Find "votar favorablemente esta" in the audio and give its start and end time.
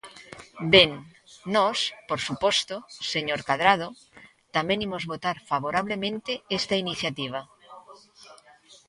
5.13-6.75